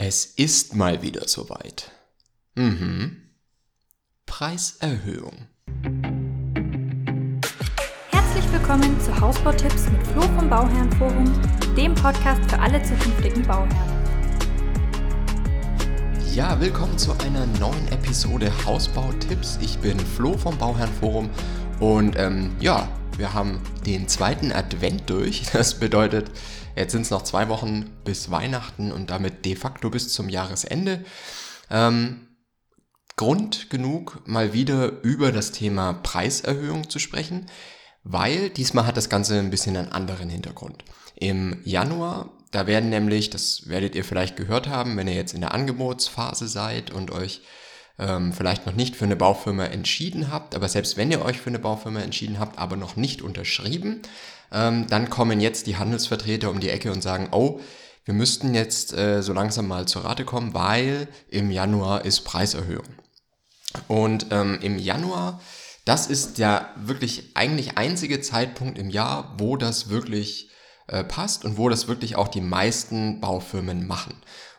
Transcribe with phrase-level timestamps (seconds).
[0.00, 1.90] Es ist mal wieder soweit.
[2.54, 3.16] Mhm.
[4.26, 5.48] Preiserhöhung.
[8.10, 11.24] Herzlich willkommen zu Hausbautipps mit Flo vom Bauherrenforum,
[11.76, 14.04] dem Podcast für alle zukünftigen Bauherren.
[16.32, 19.58] Ja, willkommen zu einer neuen Episode Hausbautipps.
[19.60, 21.28] Ich bin Flo vom Bauherrenforum
[21.80, 22.88] und ähm, ja,
[23.18, 25.42] wir haben den zweiten Advent durch.
[25.52, 26.30] Das bedeutet,
[26.78, 31.04] Jetzt sind es noch zwei Wochen bis Weihnachten und damit de facto bis zum Jahresende.
[31.70, 32.28] Ähm,
[33.16, 37.46] Grund genug, mal wieder über das Thema Preiserhöhung zu sprechen,
[38.04, 40.84] weil diesmal hat das Ganze ein bisschen einen anderen Hintergrund.
[41.16, 45.40] Im Januar, da werden nämlich, das werdet ihr vielleicht gehört haben, wenn ihr jetzt in
[45.40, 47.42] der Angebotsphase seid und euch
[47.98, 51.50] ähm, vielleicht noch nicht für eine Baufirma entschieden habt, aber selbst wenn ihr euch für
[51.50, 54.02] eine Baufirma entschieden habt, aber noch nicht unterschrieben,
[54.52, 57.60] ähm, dann kommen jetzt die Handelsvertreter um die Ecke und sagen, oh,
[58.04, 62.86] wir müssten jetzt äh, so langsam mal zur Rate kommen, weil im Januar ist Preiserhöhung.
[63.86, 65.42] Und ähm, im Januar,
[65.84, 70.50] das ist der wirklich eigentlich einzige Zeitpunkt im Jahr, wo das wirklich
[70.86, 74.14] äh, passt und wo das wirklich auch die meisten Baufirmen machen.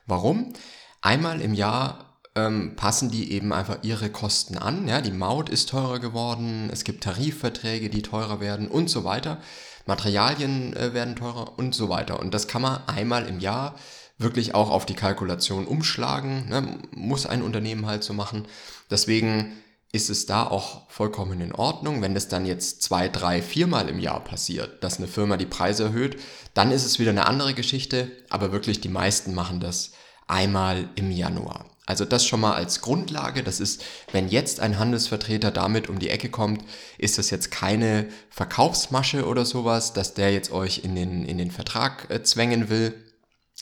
[0.05, 0.53] Warum?
[1.01, 4.87] Einmal im Jahr ähm, passen die eben einfach ihre Kosten an.
[4.87, 9.39] Ja, die Maut ist teurer geworden, es gibt Tarifverträge, die teurer werden und so weiter.
[9.85, 12.19] Materialien äh, werden teurer und so weiter.
[12.19, 13.75] Und das kann man einmal im Jahr
[14.17, 16.49] wirklich auch auf die Kalkulation umschlagen.
[16.49, 16.77] Ne?
[16.91, 18.47] Muss ein Unternehmen halt so machen.
[18.91, 19.53] Deswegen
[19.91, 22.01] ist es da auch vollkommen in Ordnung.
[22.01, 25.85] Wenn das dann jetzt zwei, drei, viermal im Jahr passiert, dass eine Firma die Preise
[25.85, 26.19] erhöht,
[26.53, 28.11] dann ist es wieder eine andere Geschichte.
[28.29, 29.93] Aber wirklich die meisten machen das
[30.27, 31.65] einmal im Januar.
[31.89, 33.41] Also das schon mal als Grundlage.
[33.41, 36.63] Das ist, wenn jetzt ein Handelsvertreter damit um die Ecke kommt,
[36.99, 41.49] ist das jetzt keine Verkaufsmasche oder sowas, dass der jetzt euch in den, in den
[41.49, 42.93] Vertrag äh, zwängen will.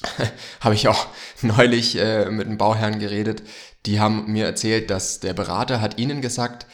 [0.59, 1.07] Habe ich auch
[1.41, 3.43] neulich äh, mit einem Bauherrn geredet.
[3.85, 6.67] Die haben mir erzählt, dass der Berater hat ihnen gesagt,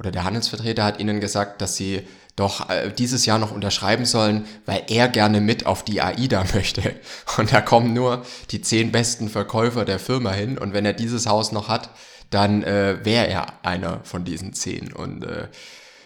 [0.00, 4.46] oder der Handelsvertreter hat ihnen gesagt, dass sie doch äh, dieses Jahr noch unterschreiben sollen,
[4.64, 6.94] weil er gerne mit auf die AIDA möchte.
[7.36, 10.56] Und da kommen nur die zehn besten Verkäufer der Firma hin.
[10.56, 11.90] Und wenn er dieses Haus noch hat,
[12.30, 14.90] dann äh, wäre er einer von diesen zehn.
[14.90, 15.48] Und äh,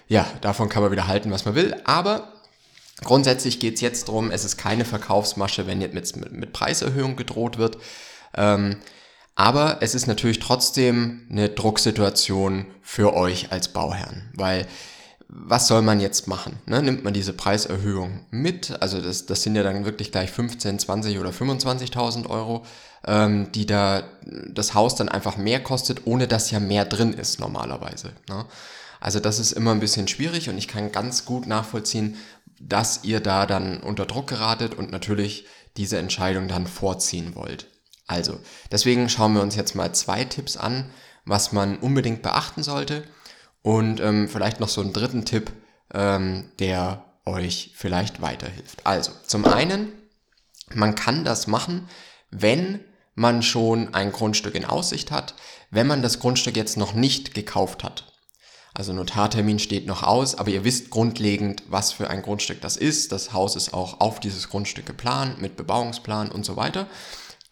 [0.09, 1.77] ja, davon kann man wieder halten, was man will.
[1.85, 2.33] Aber
[3.05, 4.33] grundsätzlich geht's jetzt drum.
[4.33, 7.79] es ist keine Verkaufsmasche, wenn jetzt mit, mit Preiserhöhung gedroht wird.
[8.37, 8.79] Ähm,
[9.35, 14.67] aber es ist natürlich trotzdem eine Drucksituation für euch als Bauherrn, weil
[15.29, 16.61] was soll man jetzt machen?
[16.67, 16.81] Ne?
[16.83, 18.81] Nimmt man diese Preiserhöhung mit?
[18.81, 22.65] Also das, das sind ja dann wirklich gleich 15, 20 oder 25.000 Euro,
[23.05, 27.41] ähm, die da das Haus dann einfach mehr kostet, ohne dass ja mehr drin ist
[27.41, 28.13] normalerweise.
[28.29, 28.45] Ne?
[29.01, 32.17] Also das ist immer ein bisschen schwierig und ich kann ganz gut nachvollziehen,
[32.61, 35.47] dass ihr da dann unter Druck geratet und natürlich
[35.77, 37.67] diese Entscheidung dann vorziehen wollt.
[38.07, 38.39] Also,
[38.71, 40.91] deswegen schauen wir uns jetzt mal zwei Tipps an,
[41.25, 43.05] was man unbedingt beachten sollte
[43.63, 45.51] und ähm, vielleicht noch so einen dritten Tipp,
[45.93, 48.87] ähm, der euch vielleicht weiterhilft.
[48.87, 49.93] Also, zum einen,
[50.75, 51.89] man kann das machen,
[52.31, 52.81] wenn
[53.15, 55.35] man schon ein Grundstück in Aussicht hat,
[55.71, 58.13] wenn man das Grundstück jetzt noch nicht gekauft hat.
[58.75, 63.13] Also Notartermin steht noch aus, aber ihr wisst grundlegend, was für ein Grundstück das ist.
[63.13, 66.89] Das Haus ist auch auf dieses Grundstück geplant mit Bebauungsplan und so weiter.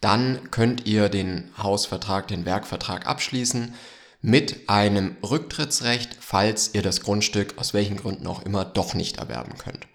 [0.03, 3.73] Dann könnt ihr den Hausvertrag, den Werkvertrag abschließen
[4.21, 9.57] mit einem Rücktrittsrecht, falls ihr das Grundstück aus welchen Gründen auch immer doch nicht erwerben
[9.57, 9.87] könnt.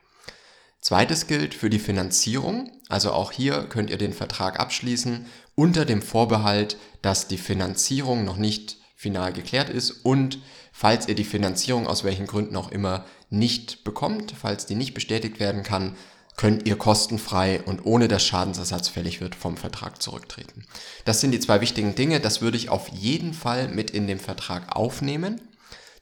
[0.80, 6.00] Zweites gilt für die Finanzierung, also auch hier könnt ihr den Vertrag abschließen unter dem
[6.00, 10.38] Vorbehalt, dass die Finanzierung noch nicht final geklärt ist und
[10.72, 15.38] falls ihr die Finanzierung aus welchen Gründen auch immer nicht bekommt, falls die nicht bestätigt
[15.38, 15.96] werden kann,
[16.38, 20.64] könnt ihr kostenfrei und ohne dass Schadensersatz fällig wird vom Vertrag zurücktreten.
[21.04, 22.20] Das sind die zwei wichtigen Dinge.
[22.20, 25.40] Das würde ich auf jeden Fall mit in den Vertrag aufnehmen,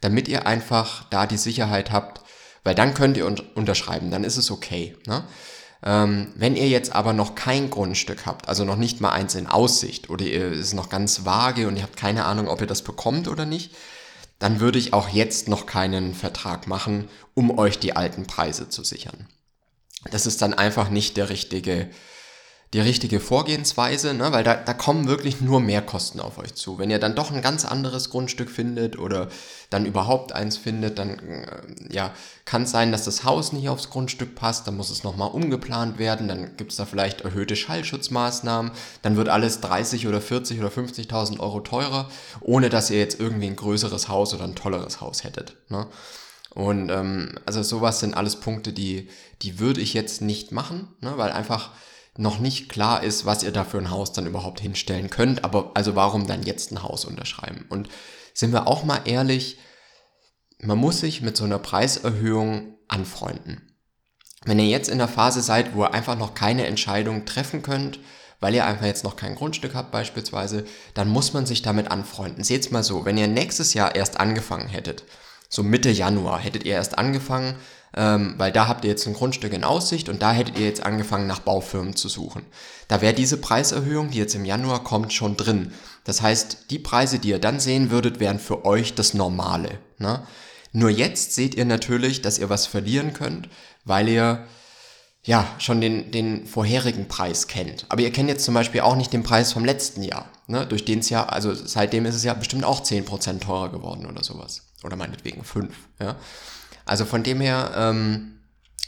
[0.03, 2.21] damit ihr einfach da die Sicherheit habt,
[2.65, 4.95] weil dann könnt ihr unterschreiben, dann ist es okay.
[5.07, 5.25] Ne?
[5.83, 9.47] Ähm, wenn ihr jetzt aber noch kein Grundstück habt, also noch nicht mal eins in
[9.47, 12.83] Aussicht oder ihr ist noch ganz vage und ihr habt keine Ahnung, ob ihr das
[12.83, 13.75] bekommt oder nicht,
[14.39, 18.85] dann würde ich auch jetzt noch keinen Vertrag machen, um euch die alten Preise zu
[18.85, 19.27] sichern
[20.11, 21.89] das ist dann einfach nicht der richtige,
[22.73, 24.33] die richtige Vorgehensweise, ne?
[24.33, 26.79] weil da, da kommen wirklich nur Mehrkosten auf euch zu.
[26.79, 29.29] Wenn ihr dann doch ein ganz anderes Grundstück findet oder
[29.71, 32.13] dann überhaupt eins findet, dann äh, ja,
[32.45, 35.99] kann es sein, dass das Haus nicht aufs Grundstück passt, dann muss es nochmal umgeplant
[35.99, 38.73] werden, dann gibt es da vielleicht erhöhte Schallschutzmaßnahmen,
[39.03, 42.11] dann wird alles 30 oder 40 oder 50.000 Euro teurer,
[42.41, 45.57] ohne dass ihr jetzt irgendwie ein größeres Haus oder ein tolleres Haus hättet.
[45.69, 45.87] Ne?
[46.57, 49.11] Und ähm, also sowas sind alles Punkte, die,
[49.43, 51.71] die würde ich jetzt nicht machen, ne, weil einfach
[52.17, 55.45] noch nicht klar ist, was ihr da für ein Haus dann überhaupt hinstellen könnt.
[55.45, 57.67] Aber also warum dann jetzt ein Haus unterschreiben?
[57.69, 57.91] Und
[58.33, 59.59] sind wir auch mal ehrlich,
[60.59, 63.77] man muss sich mit so einer Preiserhöhung anfreunden.
[64.47, 67.99] Wenn ihr jetzt in der Phase seid, wo ihr einfach noch keine Entscheidung treffen könnt,
[68.41, 70.65] weil ihr einfach jetzt noch kein Grundstück habt beispielsweise,
[70.95, 72.45] dann muss man sich damit anfreunden.
[72.45, 75.05] Seht's mal so, wenn ihr nächstes Jahr erst angefangen hättet,
[75.49, 77.57] so Mitte Januar hättet ihr erst angefangen,
[77.97, 80.85] ähm, weil da habt ihr jetzt ein Grundstück in Aussicht und da hättet ihr jetzt
[80.85, 82.45] angefangen nach Baufirmen zu suchen.
[82.89, 85.73] Da wäre diese Preiserhöhung, die jetzt im Januar kommt, schon drin.
[86.05, 89.79] Das heißt, die Preise, die ihr dann sehen würdet, wären für euch das Normale.
[89.99, 90.23] Ne?
[90.73, 93.49] Nur jetzt seht ihr natürlich, dass ihr was verlieren könnt,
[93.85, 94.47] weil ihr
[95.25, 97.87] ja schon den, den vorherigen Preis kennt.
[97.89, 100.31] Aber ihr kennt jetzt zum Beispiel auch nicht den Preis vom letzten Jahr.
[100.47, 100.67] Ne?
[100.67, 104.23] Durch den es ja, also seitdem ist es ja bestimmt auch 10% teurer geworden oder
[104.23, 104.66] sowas.
[104.87, 105.75] Oder meinetwegen 5.
[106.01, 106.17] Ja?
[106.85, 108.39] Also von dem her, ähm,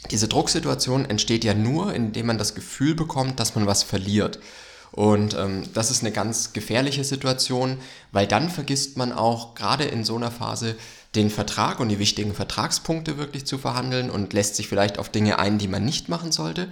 [0.09, 4.39] diese Drucksituation entsteht ja nur, indem man das Gefühl bekommt, dass man was verliert.
[4.91, 7.77] Und ähm, das ist eine ganz gefährliche Situation,
[8.11, 10.75] weil dann vergisst man auch gerade in so einer Phase
[11.15, 15.37] den Vertrag und die wichtigen Vertragspunkte wirklich zu verhandeln und lässt sich vielleicht auf Dinge
[15.37, 16.69] ein, die man nicht machen sollte.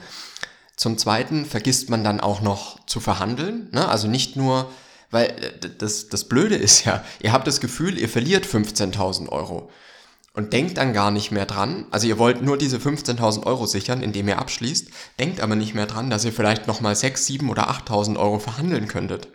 [0.75, 3.67] Zum Zweiten vergisst man dann auch noch zu verhandeln.
[3.71, 3.87] Ne?
[3.87, 4.71] Also nicht nur,
[5.11, 9.69] weil äh, das, das Blöde ist ja, ihr habt das Gefühl, ihr verliert 15.000 Euro
[10.33, 14.03] und denkt dann gar nicht mehr dran, also ihr wollt nur diese 15.000 Euro sichern,
[14.03, 14.89] indem ihr abschließt,
[15.19, 18.87] denkt aber nicht mehr dran, dass ihr vielleicht nochmal 6, 7 oder 8.000 Euro verhandeln
[18.87, 19.27] könntet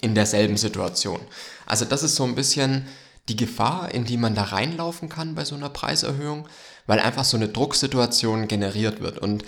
[0.00, 1.20] in derselben Situation.
[1.66, 2.86] Also das ist so ein bisschen
[3.28, 6.48] die Gefahr, in die man da reinlaufen kann bei so einer Preiserhöhung,
[6.86, 9.18] weil einfach so eine Drucksituation generiert wird.
[9.18, 9.44] Und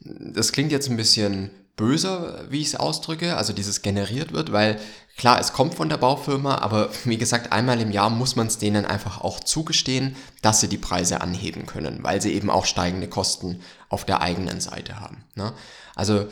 [0.00, 4.78] das klingt jetzt ein bisschen böser, wie ich es ausdrücke, also dieses generiert wird, weil
[5.16, 8.58] klar, es kommt von der Baufirma, aber wie gesagt, einmal im Jahr muss man es
[8.58, 13.08] denen einfach auch zugestehen, dass sie die Preise anheben können, weil sie eben auch steigende
[13.08, 15.24] Kosten auf der eigenen Seite haben.
[15.34, 15.52] Ne?
[15.96, 16.26] Also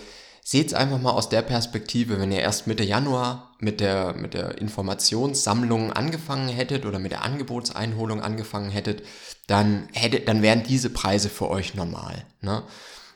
[0.44, 4.34] seht es einfach mal aus der Perspektive, wenn ihr erst Mitte Januar mit der, mit
[4.34, 9.02] der Informationssammlung angefangen hättet oder mit der Angebotseinholung angefangen hättet,
[9.46, 12.24] dann, hättet, dann wären diese Preise für euch normal.
[12.40, 12.62] Ne?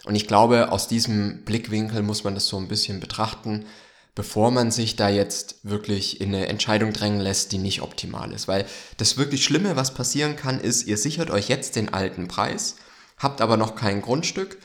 [0.07, 3.67] Und ich glaube, aus diesem Blickwinkel muss man das so ein bisschen betrachten,
[4.15, 8.49] bevor man sich da jetzt wirklich in eine Entscheidung drängen lässt, die nicht optimal ist.
[8.49, 8.67] Weil
[8.97, 12.77] das wirklich Schlimme, was passieren kann, ist, ihr sichert euch jetzt den alten Preis,
[13.19, 14.59] habt aber noch kein Grundstück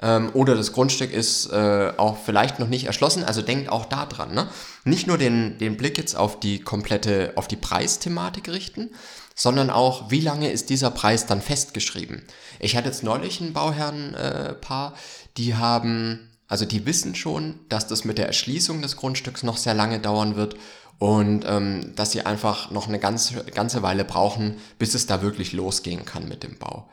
[0.00, 3.24] ähm, oder das Grundstück ist äh, auch vielleicht noch nicht erschlossen.
[3.24, 4.34] Also denkt auch da dran.
[4.34, 4.48] Ne?
[4.84, 8.90] Nicht nur den, den Blick jetzt auf die komplette, auf die Preisthematik richten,
[9.38, 12.24] sondern auch, wie lange ist dieser Preis dann festgeschrieben.
[12.58, 14.96] Ich hatte jetzt neulich ein Bauherrenpaar, äh,
[15.36, 19.74] die haben, also die wissen schon, dass das mit der Erschließung des Grundstücks noch sehr
[19.74, 20.56] lange dauern wird
[20.98, 25.52] und ähm, dass sie einfach noch eine ganze, ganze Weile brauchen, bis es da wirklich
[25.52, 26.90] losgehen kann mit dem Bau.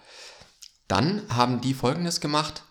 [0.88, 2.62] Dann haben die Folgendes gemacht.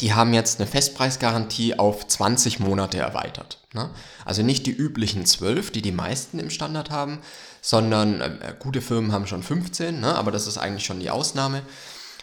[0.00, 3.58] Die haben jetzt eine Festpreisgarantie auf 20 Monate erweitert.
[3.72, 3.90] Ne?
[4.24, 7.20] Also nicht die üblichen 12, die die meisten im Standard haben,
[7.60, 10.14] sondern äh, gute Firmen haben schon 15, ne?
[10.14, 11.62] aber das ist eigentlich schon die Ausnahme.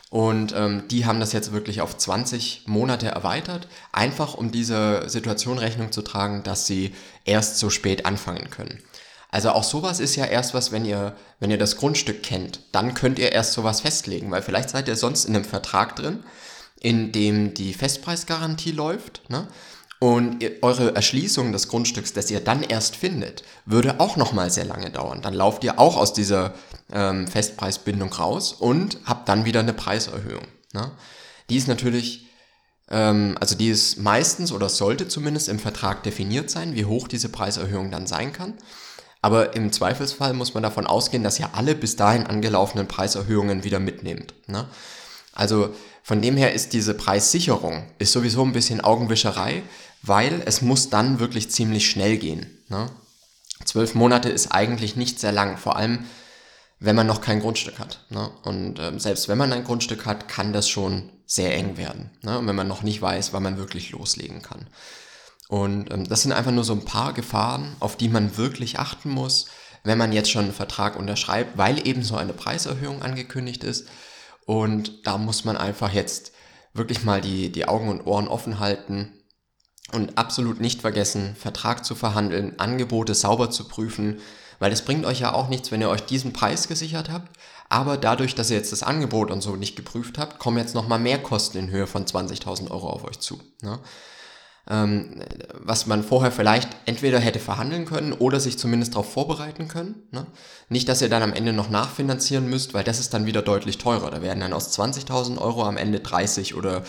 [0.10, 5.58] Und ähm, die haben das jetzt wirklich auf 20 Monate erweitert, einfach um dieser Situation
[5.58, 8.84] Rechnung zu tragen, dass sie erst so spät anfangen können.
[9.32, 12.94] Also auch sowas ist ja erst was, wenn ihr, wenn ihr das Grundstück kennt, dann
[12.94, 16.26] könnt ihr erst sowas festlegen, weil vielleicht seid ihr sonst in einem Vertrag drin,
[16.82, 19.48] in dem die Festpreisgarantie läuft, ne?
[20.00, 24.90] Und eure Erschließung des Grundstücks, das ihr dann erst findet, würde auch nochmal sehr lange
[24.90, 25.22] dauern.
[25.22, 26.56] Dann lauft ihr auch aus dieser
[26.92, 30.48] ähm, Festpreisbindung raus und habt dann wieder eine Preiserhöhung.
[30.74, 30.90] Ne?
[31.52, 32.26] Die ist natürlich,
[32.90, 37.30] ähm, also die ist meistens oder sollte zumindest im Vertrag definiert sein, wie hoch diese
[37.30, 38.56] Preiserhöhung dann sein kann.
[39.22, 43.78] Aber im Zweifelsfall muss man davon ausgehen, dass ihr alle bis dahin angelaufenen Preiserhöhungen wieder
[43.78, 44.34] mitnehmt.
[44.48, 44.66] Ne?
[45.32, 49.64] Also von dem her ist diese Preissicherung ist sowieso ein bisschen Augenwischerei,
[50.02, 52.58] weil es muss dann wirklich ziemlich schnell gehen.
[52.70, 52.88] Ne?
[53.66, 56.06] Zwölf Monate ist eigentlich nicht sehr lang, vor allem
[56.80, 58.06] wenn man noch kein Grundstück hat.
[58.10, 58.32] Ne?
[58.44, 62.10] Und ähm, selbst wenn man ein Grundstück hat, kann das schon sehr eng werden.
[62.24, 62.40] Ne?
[62.40, 64.66] Und wenn man noch nicht weiß, wann man wirklich loslegen kann.
[65.48, 69.10] Und ähm, das sind einfach nur so ein paar Gefahren, auf die man wirklich achten
[69.10, 69.46] muss,
[69.84, 73.88] wenn man jetzt schon einen Vertrag unterschreibt, weil eben so eine Preiserhöhung angekündigt ist.
[74.52, 76.34] Und da muss man einfach jetzt
[76.74, 79.14] wirklich mal die, die Augen und Ohren offen halten
[79.94, 84.20] und absolut nicht vergessen, Vertrag zu verhandeln, Angebote sauber zu prüfen,
[84.60, 87.32] weil es bringt euch ja auch nichts, wenn ihr euch diesen Preis gesichert habt,
[87.70, 91.00] aber dadurch, dass ihr jetzt das Angebot und so nicht geprüft habt, kommen jetzt nochmal
[91.00, 93.40] mehr Kosten in Höhe von 20.000 Euro auf euch zu.
[93.62, 93.80] Ne?
[94.72, 99.96] Ähm, was man vorher vielleicht entweder hätte verhandeln können oder sich zumindest darauf vorbereiten können.
[100.12, 100.26] Ne?
[100.70, 103.80] Nicht, dass ihr dann am Ende noch nachfinanzieren müsst, weil das ist dann wieder deutlich
[103.80, 104.10] teurer.
[104.10, 106.84] Da werden dann aus 20.000 Euro am Ende 30 oder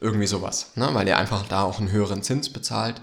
[0.00, 0.88] Irgendwie sowas, ne?
[0.94, 3.00] weil ihr einfach da auch einen höheren Zins bezahlt.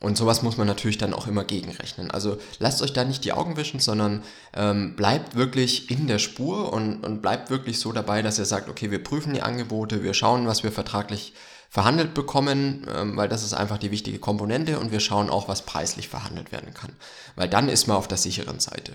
[0.00, 2.10] Und sowas muss man natürlich dann auch immer gegenrechnen.
[2.10, 4.22] Also lasst euch da nicht die Augen wischen, sondern
[4.56, 8.70] ähm, bleibt wirklich in der Spur und, und bleibt wirklich so dabei, dass ihr sagt,
[8.70, 11.34] okay, wir prüfen die Angebote, wir schauen, was wir vertraglich
[11.68, 15.66] verhandelt bekommen, ähm, weil das ist einfach die wichtige Komponente und wir schauen auch, was
[15.66, 16.92] preislich verhandelt werden kann.
[17.36, 18.92] Weil dann ist man auf der sicheren Seite.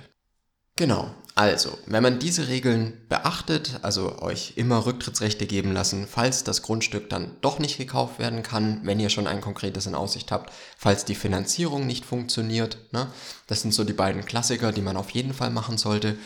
[0.75, 6.63] Genau, also, wenn man diese Regeln beachtet, also euch immer Rücktrittsrechte geben lassen, falls das
[6.63, 10.51] Grundstück dann doch nicht gekauft werden kann, wenn ihr schon ein konkretes in Aussicht habt,
[10.75, 13.08] falls die Finanzierung nicht funktioniert, ne?
[13.46, 16.18] das sind so die beiden Klassiker, die man auf jeden Fall machen sollte.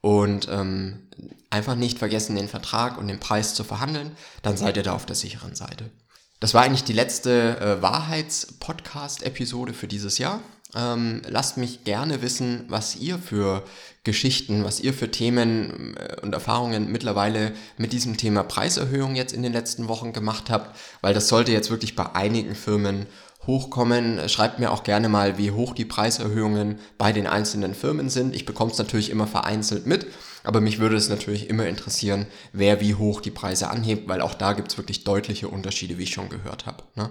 [0.00, 1.08] Und ähm,
[1.50, 5.06] einfach nicht vergessen, den Vertrag und den Preis zu verhandeln, dann seid ihr da auf
[5.06, 5.90] der sicheren Seite.
[6.38, 10.40] Das war eigentlich die letzte äh, Wahrheits-Podcast-Episode für dieses Jahr.
[10.74, 13.64] Ähm, lasst mich gerne wissen, was ihr für
[14.04, 19.42] Geschichten, was ihr für Themen äh, und Erfahrungen mittlerweile mit diesem Thema Preiserhöhung jetzt in
[19.42, 23.06] den letzten Wochen gemacht habt, weil das sollte jetzt wirklich bei einigen Firmen
[23.46, 24.28] hochkommen.
[24.28, 28.34] Schreibt mir auch gerne mal, wie hoch die Preiserhöhungen bei den einzelnen Firmen sind.
[28.34, 30.06] Ich bekomme es natürlich immer vereinzelt mit,
[30.44, 34.34] aber mich würde es natürlich immer interessieren, wer wie hoch die Preise anhebt, weil auch
[34.34, 36.84] da gibt es wirklich deutliche Unterschiede, wie ich schon gehört habe.
[36.96, 37.10] Ne?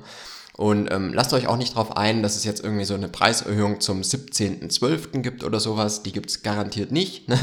[0.60, 3.80] Und ähm, lasst euch auch nicht darauf ein, dass es jetzt irgendwie so eine Preiserhöhung
[3.80, 5.22] zum 17.12.
[5.22, 6.04] gibt oder sowas.
[6.04, 7.30] Die gibt es garantiert nicht.
[7.30, 7.38] Ne?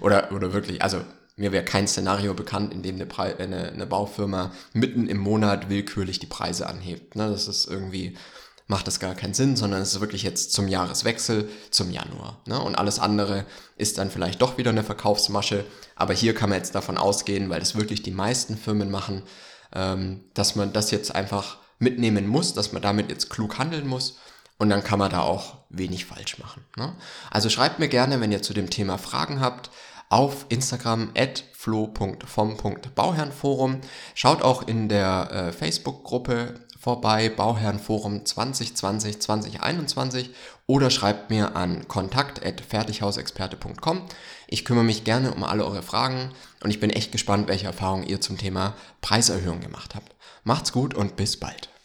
[0.00, 1.00] Oder, oder wirklich, also
[1.36, 5.68] mir wäre kein Szenario bekannt, in dem eine, Pre eine, eine Baufirma mitten im Monat
[5.68, 7.16] willkürlich die Preise anhebt.
[7.16, 7.30] Ne?
[7.30, 8.16] Das ist irgendwie,
[8.66, 12.40] macht das gar keinen Sinn, sondern es ist wirklich jetzt zum Jahreswechsel, zum Januar.
[12.46, 12.60] Ne?
[12.60, 13.46] Und alles andere
[13.76, 15.64] ist dann vielleicht doch wieder eine Verkaufsmasche.
[15.96, 19.22] Aber hier kann man jetzt davon ausgehen, weil das wirklich die meisten Firmen machen,
[19.74, 24.18] ähm, dass man das jetzt einfach mitnehmen muss, dass man damit jetzt klug handeln muss.
[24.58, 26.64] Und dann kann man da auch wenig falsch machen.
[26.76, 26.94] Ne?
[27.30, 29.70] Also schreibt mir gerne, wenn ihr zu dem Thema Fragen habt,
[30.10, 33.80] auf Instagram at flo.vom.bauherrenforum.
[34.14, 40.30] Schaut auch in der äh, Facebook-Gruppe vorbei, Bauherrenforum 2020 2021
[40.66, 44.02] oder schreibt mir an kontakt.fertighausexperte.com.
[44.46, 48.06] Ich kümmere mich gerne um alle eure Fragen und ich bin echt gespannt, welche Erfahrungen
[48.06, 50.14] ihr zum Thema Preiserhöhung gemacht habt.
[50.44, 51.69] Macht's gut und bis bald.